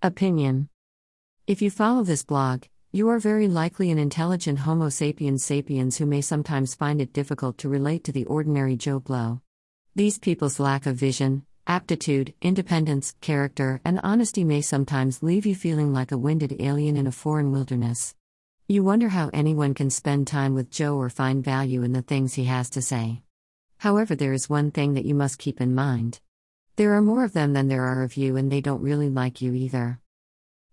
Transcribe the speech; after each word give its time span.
Opinion 0.00 0.68
If 1.48 1.60
you 1.60 1.72
follow 1.72 2.04
this 2.04 2.22
blog, 2.22 2.66
you 2.92 3.08
are 3.08 3.18
very 3.18 3.48
likely 3.48 3.90
an 3.90 3.98
intelligent 3.98 4.60
Homo 4.60 4.90
sapiens 4.90 5.42
sapiens 5.42 5.98
who 5.98 6.06
may 6.06 6.20
sometimes 6.20 6.76
find 6.76 7.00
it 7.00 7.12
difficult 7.12 7.58
to 7.58 7.68
relate 7.68 8.04
to 8.04 8.12
the 8.12 8.24
ordinary 8.26 8.76
Joe 8.76 9.00
Blow. 9.00 9.40
These 9.96 10.20
people's 10.20 10.60
lack 10.60 10.86
of 10.86 10.94
vision, 10.94 11.44
aptitude, 11.66 12.32
independence, 12.40 13.16
character, 13.20 13.80
and 13.84 13.98
honesty 14.04 14.44
may 14.44 14.60
sometimes 14.60 15.20
leave 15.20 15.44
you 15.44 15.56
feeling 15.56 15.92
like 15.92 16.12
a 16.12 16.18
winded 16.18 16.54
alien 16.60 16.96
in 16.96 17.08
a 17.08 17.12
foreign 17.12 17.50
wilderness. 17.50 18.14
You 18.68 18.84
wonder 18.84 19.08
how 19.08 19.30
anyone 19.32 19.74
can 19.74 19.90
spend 19.90 20.28
time 20.28 20.54
with 20.54 20.70
Joe 20.70 20.96
or 20.96 21.10
find 21.10 21.42
value 21.42 21.82
in 21.82 21.92
the 21.92 22.02
things 22.02 22.34
he 22.34 22.44
has 22.44 22.70
to 22.70 22.82
say. 22.82 23.22
However, 23.78 24.14
there 24.14 24.32
is 24.32 24.48
one 24.48 24.70
thing 24.70 24.94
that 24.94 25.06
you 25.06 25.16
must 25.16 25.40
keep 25.40 25.60
in 25.60 25.74
mind. 25.74 26.20
There 26.78 26.94
are 26.94 27.02
more 27.02 27.24
of 27.24 27.32
them 27.32 27.54
than 27.54 27.66
there 27.66 27.82
are 27.82 28.04
of 28.04 28.16
you, 28.16 28.36
and 28.36 28.52
they 28.52 28.60
don't 28.60 28.82
really 28.82 29.08
like 29.08 29.42
you 29.42 29.52
either. 29.52 29.98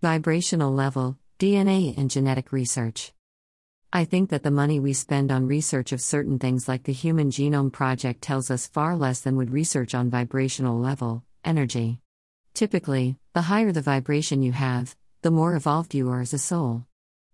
Vibrational 0.00 0.72
level, 0.72 1.18
DNA, 1.38 1.94
and 1.98 2.10
genetic 2.10 2.52
research. 2.52 3.12
I 3.92 4.06
think 4.06 4.30
that 4.30 4.42
the 4.42 4.50
money 4.50 4.80
we 4.80 4.94
spend 4.94 5.30
on 5.30 5.46
research 5.46 5.92
of 5.92 6.00
certain 6.00 6.38
things 6.38 6.66
like 6.66 6.84
the 6.84 6.94
Human 6.94 7.30
Genome 7.30 7.70
Project 7.70 8.22
tells 8.22 8.50
us 8.50 8.66
far 8.66 8.96
less 8.96 9.20
than 9.20 9.36
would 9.36 9.50
research 9.50 9.94
on 9.94 10.08
vibrational 10.08 10.80
level, 10.80 11.22
energy. 11.44 12.00
Typically, 12.54 13.18
the 13.34 13.42
higher 13.42 13.70
the 13.70 13.82
vibration 13.82 14.40
you 14.42 14.52
have, 14.52 14.96
the 15.20 15.30
more 15.30 15.54
evolved 15.54 15.94
you 15.94 16.08
are 16.08 16.22
as 16.22 16.32
a 16.32 16.38
soul. 16.38 16.86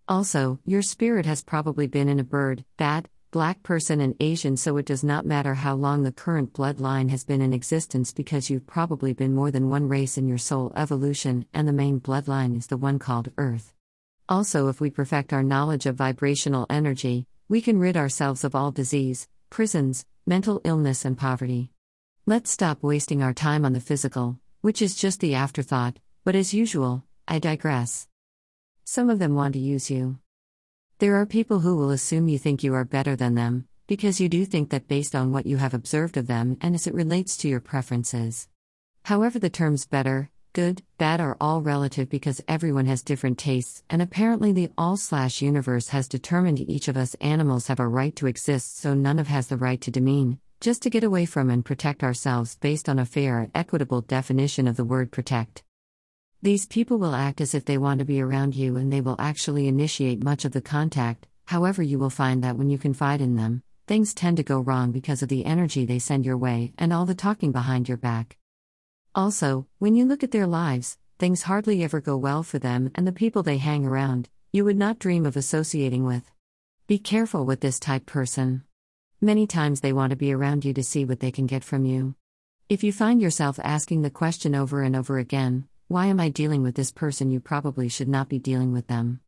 Also, 0.09 0.59
your 0.65 0.81
spirit 0.81 1.25
has 1.25 1.41
probably 1.41 1.87
been 1.87 2.09
in 2.09 2.19
a 2.19 2.23
bird, 2.25 2.65
bat, 2.75 3.07
black 3.37 3.61
person, 3.61 4.01
and 4.01 4.15
Asian, 4.19 4.57
so 4.57 4.77
it 4.77 4.87
does 4.87 5.03
not 5.03 5.23
matter 5.23 5.53
how 5.53 5.75
long 5.75 6.01
the 6.01 6.11
current 6.11 6.51
bloodline 6.53 7.11
has 7.11 7.23
been 7.23 7.39
in 7.39 7.53
existence 7.53 8.11
because 8.11 8.49
you've 8.49 8.65
probably 8.65 9.13
been 9.13 9.35
more 9.35 9.51
than 9.51 9.69
one 9.69 9.87
race 9.87 10.17
in 10.17 10.27
your 10.27 10.39
soul 10.39 10.73
evolution, 10.75 11.45
and 11.53 11.67
the 11.67 11.71
main 11.71 11.99
bloodline 11.99 12.57
is 12.57 12.65
the 12.65 12.77
one 12.77 12.97
called 12.97 13.31
Earth. 13.37 13.75
Also, 14.27 14.69
if 14.69 14.81
we 14.81 14.89
perfect 14.89 15.33
our 15.33 15.43
knowledge 15.43 15.85
of 15.85 15.93
vibrational 15.93 16.65
energy, 16.67 17.27
we 17.47 17.61
can 17.61 17.77
rid 17.77 17.95
ourselves 17.95 18.43
of 18.43 18.55
all 18.55 18.71
disease, 18.71 19.27
prisons, 19.51 20.03
mental 20.25 20.59
illness, 20.63 21.05
and 21.05 21.15
poverty. 21.15 21.69
Let's 22.25 22.49
stop 22.49 22.81
wasting 22.81 23.21
our 23.21 23.35
time 23.35 23.65
on 23.65 23.73
the 23.73 23.79
physical, 23.79 24.39
which 24.61 24.81
is 24.81 24.95
just 24.95 25.19
the 25.19 25.35
afterthought, 25.35 25.99
but 26.25 26.33
as 26.33 26.55
usual, 26.55 27.03
I 27.27 27.37
digress. 27.37 28.07
Some 28.83 29.11
of 29.11 29.19
them 29.19 29.35
want 29.35 29.53
to 29.53 29.59
use 29.59 29.91
you. 29.91 30.17
There 30.99 31.15
are 31.17 31.27
people 31.27 31.59
who 31.59 31.75
will 31.75 31.91
assume 31.91 32.27
you 32.27 32.39
think 32.39 32.63
you 32.63 32.73
are 32.73 32.83
better 32.83 33.15
than 33.15 33.35
them, 33.35 33.67
because 33.85 34.19
you 34.19 34.27
do 34.27 34.45
think 34.45 34.71
that 34.71 34.87
based 34.87 35.13
on 35.13 35.31
what 35.31 35.45
you 35.45 35.57
have 35.57 35.75
observed 35.75 36.17
of 36.17 36.25
them 36.25 36.57
and 36.59 36.73
as 36.73 36.87
it 36.87 36.93
relates 36.95 37.37
to 37.37 37.47
your 37.47 37.59
preferences. 37.59 38.47
However, 39.05 39.37
the 39.37 39.51
terms 39.51 39.85
better, 39.85 40.31
good, 40.53 40.81
bad 40.97 41.21
are 41.21 41.37
all 41.39 41.61
relative 41.61 42.09
because 42.09 42.41
everyone 42.47 42.87
has 42.87 43.03
different 43.03 43.37
tastes, 43.37 43.83
and 43.91 44.01
apparently 44.01 44.51
the 44.51 44.71
all 44.75 44.97
slash 44.97 45.39
universe 45.39 45.89
has 45.89 46.07
determined 46.07 46.59
each 46.59 46.87
of 46.87 46.97
us 46.97 47.13
animals 47.21 47.67
have 47.67 47.79
a 47.79 47.87
right 47.87 48.15
to 48.15 48.25
exist, 48.25 48.79
so 48.79 48.95
none 48.95 49.19
of 49.19 49.27
has 49.27 49.49
the 49.49 49.57
right 49.57 49.79
to 49.81 49.91
demean, 49.91 50.39
just 50.61 50.81
to 50.81 50.89
get 50.89 51.03
away 51.03 51.27
from 51.27 51.51
and 51.51 51.63
protect 51.63 52.03
ourselves 52.03 52.57
based 52.59 52.89
on 52.89 52.97
a 52.97 53.05
fair 53.05 53.51
equitable 53.53 54.01
definition 54.01 54.67
of 54.67 54.77
the 54.77 54.83
word 54.83 55.11
protect. 55.11 55.63
These 56.43 56.67
people 56.67 56.99
will 56.99 57.15
act 57.15 57.41
as 57.41 57.55
if 57.55 57.65
they 57.65 57.79
want 57.79 57.97
to 57.97 58.05
be 58.05 58.21
around 58.21 58.55
you 58.55 58.75
and 58.77 58.93
they 58.93 59.01
will 59.01 59.15
actually 59.17 59.67
initiate 59.67 60.23
much 60.23 60.45
of 60.45 60.51
the 60.51 60.61
contact, 60.61 61.25
however, 61.45 61.81
you 61.81 61.97
will 61.97 62.11
find 62.11 62.43
that 62.43 62.57
when 62.57 62.69
you 62.69 62.77
confide 62.77 63.21
in 63.21 63.35
them, 63.35 63.63
things 63.87 64.13
tend 64.13 64.37
to 64.37 64.43
go 64.43 64.59
wrong 64.59 64.91
because 64.91 65.23
of 65.23 65.29
the 65.29 65.45
energy 65.45 65.83
they 65.83 65.97
send 65.97 66.25
your 66.25 66.37
way 66.37 66.73
and 66.77 66.93
all 66.93 67.07
the 67.07 67.15
talking 67.15 67.51
behind 67.51 67.89
your 67.89 67.97
back. 67.97 68.37
Also, 69.15 69.65
when 69.79 69.95
you 69.95 70.05
look 70.05 70.23
at 70.23 70.29
their 70.29 70.45
lives, 70.45 70.99
things 71.17 71.43
hardly 71.43 71.83
ever 71.83 71.99
go 71.99 72.15
well 72.15 72.43
for 72.43 72.59
them 72.59 72.91
and 72.93 73.07
the 73.07 73.11
people 73.11 73.41
they 73.41 73.57
hang 73.57 73.83
around, 73.83 74.29
you 74.51 74.63
would 74.63 74.77
not 74.77 74.99
dream 74.99 75.25
of 75.25 75.35
associating 75.35 76.05
with. 76.05 76.29
Be 76.85 76.99
careful 76.99 77.45
with 77.45 77.61
this 77.61 77.79
type 77.79 78.05
person. 78.05 78.63
Many 79.19 79.47
times 79.47 79.81
they 79.81 79.91
want 79.91 80.11
to 80.11 80.15
be 80.15 80.31
around 80.31 80.65
you 80.65 80.73
to 80.75 80.83
see 80.83 81.03
what 81.03 81.19
they 81.19 81.31
can 81.31 81.47
get 81.47 81.63
from 81.63 81.83
you. 81.83 82.13
If 82.69 82.83
you 82.83 82.93
find 82.93 83.19
yourself 83.19 83.59
asking 83.63 84.03
the 84.03 84.11
question 84.11 84.53
over 84.53 84.83
and 84.83 84.95
over 84.95 85.17
again, 85.17 85.67
why 85.89 86.07
am 86.07 86.19
I 86.19 86.27
dealing 86.27 86.63
with 86.63 86.75
this 86.75 86.91
person? 86.91 87.31
You 87.31 87.39
probably 87.39 87.87
should 87.87 88.09
not 88.09 88.27
be 88.27 88.39
dealing 88.39 88.73
with 88.73 88.87
them. 88.87 89.21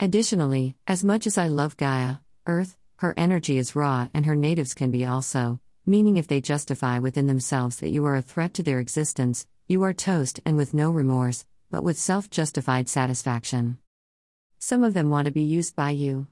Additionally, 0.00 0.74
as 0.88 1.04
much 1.04 1.28
as 1.28 1.38
I 1.38 1.46
love 1.46 1.76
Gaia, 1.76 2.16
Earth, 2.44 2.76
her 2.96 3.14
energy 3.16 3.56
is 3.56 3.76
raw 3.76 4.08
and 4.12 4.26
her 4.26 4.34
natives 4.34 4.74
can 4.74 4.90
be 4.90 5.06
also, 5.06 5.60
meaning 5.86 6.16
if 6.16 6.26
they 6.26 6.40
justify 6.40 6.98
within 6.98 7.28
themselves 7.28 7.76
that 7.76 7.90
you 7.90 8.04
are 8.04 8.16
a 8.16 8.22
threat 8.22 8.52
to 8.54 8.64
their 8.64 8.80
existence, 8.80 9.46
you 9.68 9.84
are 9.84 9.92
toast 9.92 10.40
and 10.44 10.56
with 10.56 10.74
no 10.74 10.90
remorse, 10.90 11.46
but 11.70 11.84
with 11.84 11.96
self 11.96 12.30
justified 12.30 12.88
satisfaction. 12.88 13.78
Some 14.58 14.82
of 14.82 14.92
them 14.92 15.08
want 15.08 15.26
to 15.26 15.30
be 15.30 15.42
used 15.42 15.76
by 15.76 15.90
you. 15.90 16.26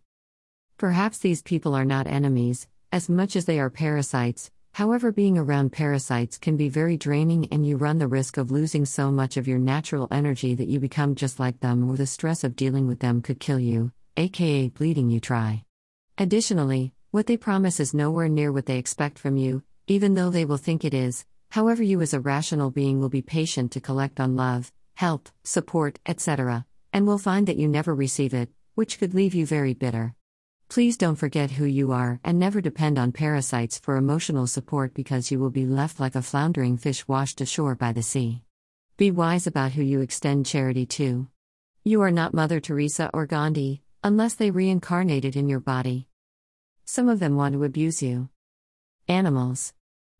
Perhaps 0.79 1.19
these 1.19 1.43
people 1.43 1.77
are 1.77 1.85
not 1.85 2.09
enemies, 2.09 2.67
as 2.91 3.09
much 3.09 3.37
as 3.37 3.45
they 3.45 3.61
are 3.61 3.71
parasites, 3.71 4.51
however, 4.75 5.11
being 5.11 5.39
around 5.39 5.73
parasites 5.73 6.37
can 6.37 6.57
be 6.57 6.69
very 6.69 6.97
draining 6.97 7.49
and 7.51 7.67
you 7.67 7.77
run 7.77 7.99
the 7.99 8.07
risk 8.07 8.37
of 8.37 8.51
losing 8.51 8.85
so 8.85 9.11
much 9.11 9.37
of 9.37 9.49
your 9.49 9.59
natural 9.59 10.07
energy 10.11 10.55
that 10.55 10.69
you 10.69 10.79
become 10.79 11.15
just 11.15 11.41
like 11.41 11.59
them, 11.61 11.91
or 11.91 11.97
the 11.97 12.07
stress 12.07 12.45
of 12.45 12.57
dealing 12.57 12.87
with 12.87 13.01
them 13.01 13.23
could 13.23 13.41
kill 13.41 13.59
you, 13.59 13.91
aka 14.17 14.69
bleeding 14.69 15.11
you 15.11 15.21
try. 15.21 15.65
Additionally, 16.19 16.93
what 17.11 17.27
they 17.27 17.37
promise 17.37 17.79
is 17.79 17.95
nowhere 17.95 18.29
near 18.29 18.53
what 18.53 18.67
they 18.67 18.79
expect 18.79 19.19
from 19.19 19.37
you, 19.37 19.63
even 19.87 20.15
though 20.15 20.31
they 20.31 20.45
will 20.45 20.57
think 20.57 20.85
it 20.85 20.93
is. 20.93 21.25
However, 21.51 21.83
you 21.85 22.01
as 22.01 22.13
a 22.13 22.19
rational 22.21 22.73
being 22.73 22.99
will 22.99 23.09
be 23.09 23.23
patient 23.23 23.71
to 23.73 23.81
collect 23.81 24.19
on 24.19 24.35
love, 24.35 24.73
help, 24.95 25.29
support, 25.45 26.01
etc., 26.07 26.67
and 26.93 27.07
will 27.07 27.19
find 27.19 27.47
that 27.47 27.57
you 27.57 27.69
never 27.69 27.95
receive 27.95 28.35
it, 28.35 28.49
which 28.75 28.99
could 28.99 29.15
leave 29.15 29.35
you 29.35 29.47
very 29.47 29.75
bitter. 29.75 30.15
Please 30.69 30.97
don't 30.97 31.17
forget 31.17 31.53
who 31.53 31.65
you 31.65 31.93
are 31.93 32.21
and 32.25 32.39
never 32.39 32.61
depend 32.61 32.99
on 32.99 33.13
parasites 33.13 33.79
for 33.79 33.97
emotional 33.97 34.47
support 34.47 34.95
because 34.95 35.31
you 35.31 35.39
will 35.39 35.51
be 35.51 35.67
left 35.67 36.01
like 36.01 36.15
a 36.15 36.23
floundering 36.23 36.77
fish 36.77 37.07
washed 37.07 37.41
ashore 37.41 37.75
by 37.75 37.93
the 37.93 38.03
sea. 38.03 38.43
Be 38.97 39.11
wise 39.11 39.47
about 39.47 39.73
who 39.73 39.83
you 39.83 40.01
extend 40.01 40.47
charity 40.47 40.87
to. 40.87 41.29
You 41.85 42.01
are 42.03 42.11
not 42.11 42.35
Mother 42.35 42.61
Teresa 42.61 43.11
or 43.13 43.27
Gandhi, 43.27 43.83
unless 44.03 44.35
they 44.35 44.51
reincarnated 44.51 45.37
in 45.37 45.49
your 45.49 45.61
body. 45.61 46.09
Some 46.85 47.09
of 47.09 47.21
them 47.21 47.37
want 47.37 47.55
to 47.55 47.65
abuse 47.65 48.03
you. 48.03 48.29
Animals. 49.07 49.75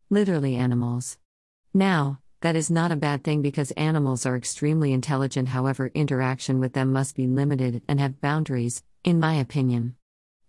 Literally, 0.09 0.55
animals. 0.55 1.17
Now, 1.73 2.19
that 2.41 2.55
is 2.55 2.69
not 2.69 2.91
a 2.91 2.95
bad 2.95 3.23
thing 3.23 3.41
because 3.41 3.71
animals 3.71 4.25
are 4.25 4.35
extremely 4.35 4.93
intelligent, 4.93 5.49
however, 5.49 5.91
interaction 5.93 6.59
with 6.59 6.73
them 6.73 6.93
must 6.93 7.15
be 7.15 7.27
limited 7.27 7.81
and 7.87 7.99
have 7.99 8.21
boundaries, 8.21 8.83
in 9.03 9.19
my 9.19 9.33
opinion. 9.33 9.95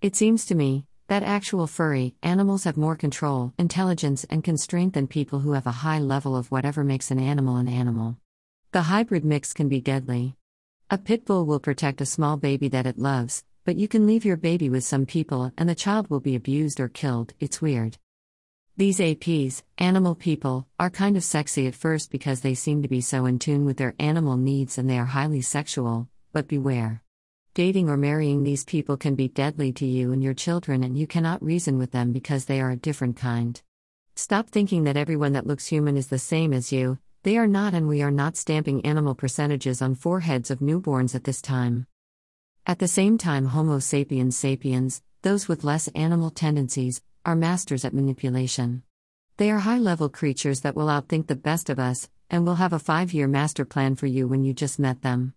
It 0.03 0.15
seems 0.15 0.45
to 0.47 0.55
me 0.55 0.85
that 1.09 1.23
actual 1.23 1.67
furry 1.67 2.15
animals 2.23 2.65
have 2.65 2.77
more 2.77 2.97
control, 2.97 3.55
intelligence, 3.59 4.25
and 4.29 4.45
constraint 4.45 4.93
than 4.93 5.07
people 5.07 5.41
who 5.41 5.53
have 5.53 5.67
a 5.67 5.81
high 5.83 6.01
level 6.01 6.37
of 6.37 6.51
whatever 6.51 6.85
makes 6.85 7.11
an 7.11 7.19
animal 7.19 7.57
an 7.57 7.67
animal. 7.67 8.19
The 8.73 8.83
hybrid 8.83 9.25
mix 9.25 9.55
can 9.55 9.71
be 9.71 9.81
deadly. 9.81 10.37
A 10.91 10.99
pit 10.99 11.25
bull 11.25 11.47
will 11.47 11.61
protect 11.61 12.03
a 12.03 12.07
small 12.07 12.37
baby 12.37 12.69
that 12.69 12.87
it 12.87 12.99
loves, 12.99 13.43
but 13.65 13.77
you 13.77 13.89
can 13.89 14.07
leave 14.07 14.25
your 14.25 14.37
baby 14.37 14.69
with 14.69 14.85
some 14.85 15.07
people 15.07 15.51
and 15.57 15.67
the 15.67 15.75
child 15.75 16.11
will 16.11 16.21
be 16.21 16.37
abused 16.37 16.79
or 16.79 16.89
killed, 16.89 17.33
it's 17.41 17.63
weird. 17.63 17.97
These 18.77 18.99
APs, 18.99 19.63
animal 19.79 20.15
people, 20.15 20.67
are 20.79 20.91
kind 20.91 21.17
of 21.17 21.25
sexy 21.25 21.67
at 21.67 21.75
first 21.75 22.11
because 22.11 22.43
they 22.43 22.55
seem 22.55 22.83
to 22.83 22.89
be 22.89 23.01
so 23.01 23.25
in 23.25 23.39
tune 23.39 23.65
with 23.65 23.79
their 23.79 23.95
animal 23.99 24.37
needs 24.37 24.77
and 24.77 24.91
they 24.91 24.99
are 24.99 25.07
highly 25.07 25.41
sexual, 25.41 26.09
but 26.35 26.49
beware. 26.49 27.03
Dating 27.57 27.89
or 27.89 27.97
marrying 27.97 28.43
these 28.43 28.67
people 28.67 28.99
can 28.99 29.15
be 29.15 29.29
deadly 29.29 29.73
to 29.73 29.87
you 29.87 30.13
and 30.13 30.23
your 30.23 30.35
children, 30.35 30.85
and 30.85 30.99
you 30.99 31.07
cannot 31.07 31.43
reason 31.43 31.79
with 31.79 31.91
them 31.91 32.13
because 32.13 32.45
they 32.45 32.61
are 32.61 32.71
a 32.71 32.77
different 32.77 33.17
kind. 33.17 33.63
Stop 34.15 34.51
thinking 34.51 34.85
that 34.85 34.99
everyone 34.99 35.33
that 35.33 35.47
looks 35.47 35.65
human 35.65 35.97
is 35.97 36.09
the 36.09 36.19
same 36.19 36.53
as 36.53 36.71
you, 36.71 36.99
they 37.23 37.39
are 37.39 37.47
not, 37.47 37.73
and 37.73 37.89
we 37.89 38.03
are 38.03 38.11
not 38.11 38.37
stamping 38.37 38.85
animal 38.85 39.15
percentages 39.15 39.81
on 39.81 39.95
foreheads 39.95 40.51
of 40.51 40.59
newborns 40.59 41.15
at 41.15 41.25
this 41.25 41.41
time. 41.41 41.87
At 42.67 42.79
the 42.79 42.87
same 42.87 43.17
time, 43.17 43.47
Homo 43.47 43.79
sapiens 43.79 44.37
sapiens, 44.37 45.01
those 45.23 45.49
with 45.49 45.65
less 45.65 45.89
animal 45.95 46.29
tendencies, 46.29 47.01
are 47.25 47.35
masters 47.35 47.87
at 47.87 47.95
manipulation. 47.95 48.83
They 49.39 49.51
are 49.51 49.61
high 49.61 49.79
level 49.79 50.11
creatures 50.11 50.61
that 50.61 50.77
will 50.77 50.89
outthink 50.89 51.27
the 51.27 51.37
best 51.37 51.71
of 51.71 51.79
us, 51.79 52.11
and 52.29 52.45
will 52.45 52.57
have 52.57 52.75
a 52.75 52.79
five 52.79 53.15
year 53.15 53.27
master 53.27 53.65
plan 53.65 53.97
for 53.97 54.05
you 54.05 54.29
when 54.29 54.45
you 54.45 54.53
just 54.53 54.79
met 54.79 55.01
them. 55.01 55.33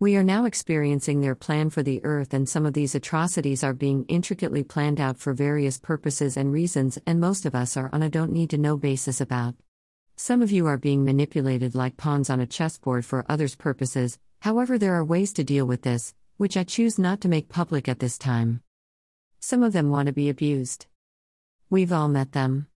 We 0.00 0.14
are 0.14 0.22
now 0.22 0.44
experiencing 0.44 1.22
their 1.22 1.34
plan 1.34 1.70
for 1.70 1.82
the 1.82 2.00
earth, 2.04 2.32
and 2.32 2.48
some 2.48 2.64
of 2.64 2.72
these 2.72 2.94
atrocities 2.94 3.64
are 3.64 3.72
being 3.72 4.04
intricately 4.06 4.62
planned 4.62 5.00
out 5.00 5.18
for 5.18 5.32
various 5.32 5.76
purposes 5.76 6.36
and 6.36 6.52
reasons, 6.52 7.00
and 7.04 7.18
most 7.18 7.44
of 7.44 7.56
us 7.56 7.76
are 7.76 7.90
on 7.92 8.04
a 8.04 8.08
don't 8.08 8.30
need 8.30 8.50
to 8.50 8.58
know 8.58 8.76
basis 8.76 9.20
about. 9.20 9.56
Some 10.14 10.40
of 10.40 10.52
you 10.52 10.68
are 10.68 10.78
being 10.78 11.04
manipulated 11.04 11.74
like 11.74 11.96
pawns 11.96 12.30
on 12.30 12.38
a 12.38 12.46
chessboard 12.46 13.04
for 13.04 13.26
others' 13.28 13.56
purposes, 13.56 14.20
however, 14.38 14.78
there 14.78 14.94
are 14.94 15.04
ways 15.04 15.32
to 15.32 15.42
deal 15.42 15.66
with 15.66 15.82
this, 15.82 16.14
which 16.36 16.56
I 16.56 16.62
choose 16.62 16.96
not 16.96 17.20
to 17.22 17.28
make 17.28 17.48
public 17.48 17.88
at 17.88 17.98
this 17.98 18.18
time. 18.18 18.62
Some 19.40 19.64
of 19.64 19.72
them 19.72 19.90
want 19.90 20.06
to 20.06 20.12
be 20.12 20.28
abused. 20.28 20.86
We've 21.70 21.92
all 21.92 22.06
met 22.06 22.30
them. 22.30 22.68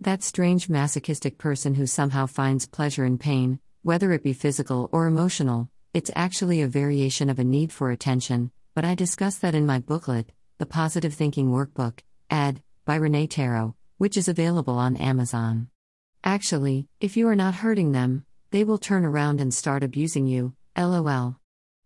That 0.00 0.24
strange 0.24 0.68
masochistic 0.68 1.38
person 1.38 1.74
who 1.76 1.86
somehow 1.86 2.26
finds 2.26 2.66
pleasure 2.66 3.04
in 3.04 3.18
pain, 3.18 3.60
Whether 3.84 4.12
it 4.12 4.22
be 4.22 4.32
physical 4.32 4.88
or 4.92 5.06
emotional, 5.06 5.68
it's 5.94 6.10
actually 6.16 6.60
a 6.60 6.66
variation 6.66 7.30
of 7.30 7.38
a 7.38 7.44
need 7.44 7.70
for 7.70 7.92
attention, 7.92 8.50
but 8.74 8.84
I 8.84 8.96
discuss 8.96 9.36
that 9.38 9.54
in 9.54 9.64
my 9.64 9.78
booklet, 9.78 10.32
The 10.58 10.66
Positive 10.66 11.14
Thinking 11.14 11.50
Workbook, 11.50 12.00
ad, 12.28 12.60
by 12.84 12.96
Renee 12.96 13.28
Tarot, 13.28 13.76
which 13.96 14.16
is 14.16 14.26
available 14.26 14.74
on 14.74 14.96
Amazon. 14.96 15.68
Actually, 16.24 16.88
if 17.00 17.16
you 17.16 17.28
are 17.28 17.36
not 17.36 17.54
hurting 17.54 17.92
them, 17.92 18.26
they 18.50 18.64
will 18.64 18.76
turn 18.76 19.04
around 19.04 19.40
and 19.40 19.54
start 19.54 19.84
abusing 19.84 20.26
you, 20.26 20.52
lol. 20.76 21.36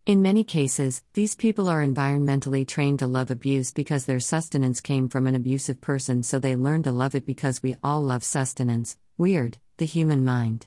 In 0.06 0.22
many 0.22 0.42
cases, 0.42 1.02
these 1.12 1.34
people 1.34 1.68
are 1.68 1.86
environmentally 1.86 2.66
trained 2.66 3.00
to 3.00 3.06
love 3.06 3.30
abuse 3.30 3.72
because 3.72 4.06
their 4.06 4.20
sustenance 4.20 4.80
came 4.80 5.10
from 5.10 5.26
an 5.26 5.34
abusive 5.34 5.82
person, 5.82 6.22
so 6.22 6.38
they 6.38 6.56
learn 6.56 6.82
to 6.84 6.92
love 6.92 7.14
it 7.14 7.26
because 7.26 7.62
we 7.62 7.76
all 7.84 8.00
love 8.00 8.24
sustenance. 8.24 8.96
Weird, 9.18 9.58
the 9.76 9.84
human 9.84 10.24
mind. 10.24 10.66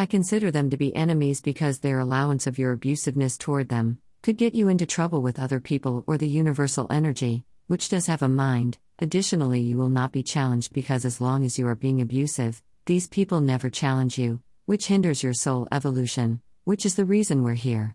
I 0.00 0.06
consider 0.06 0.50
them 0.50 0.70
to 0.70 0.78
be 0.78 0.96
enemies 0.96 1.42
because 1.42 1.80
their 1.80 1.98
allowance 1.98 2.46
of 2.46 2.58
your 2.58 2.74
abusiveness 2.74 3.36
toward 3.36 3.68
them 3.68 3.98
could 4.22 4.38
get 4.38 4.54
you 4.54 4.68
into 4.68 4.86
trouble 4.86 5.20
with 5.20 5.38
other 5.38 5.60
people 5.60 6.04
or 6.06 6.16
the 6.16 6.26
universal 6.26 6.86
energy, 6.88 7.44
which 7.66 7.90
does 7.90 8.06
have 8.06 8.22
a 8.22 8.26
mind. 8.26 8.78
Additionally, 8.98 9.60
you 9.60 9.76
will 9.76 9.90
not 9.90 10.10
be 10.10 10.22
challenged 10.22 10.72
because 10.72 11.04
as 11.04 11.20
long 11.20 11.44
as 11.44 11.58
you 11.58 11.66
are 11.66 11.74
being 11.74 12.00
abusive, 12.00 12.62
these 12.86 13.08
people 13.08 13.42
never 13.42 13.68
challenge 13.68 14.16
you, 14.16 14.40
which 14.64 14.86
hinders 14.86 15.22
your 15.22 15.34
soul 15.34 15.68
evolution, 15.70 16.40
which 16.64 16.86
is 16.86 16.94
the 16.94 17.04
reason 17.04 17.42
we're 17.42 17.52
here. 17.52 17.94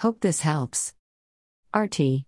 Hope 0.00 0.20
this 0.20 0.40
helps. 0.40 0.92
RT 1.74 2.22